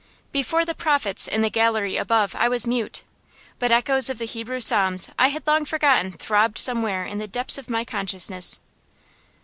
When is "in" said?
1.27-1.43, 7.05-7.19